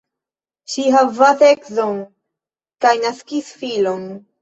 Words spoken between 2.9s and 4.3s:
naskis filon.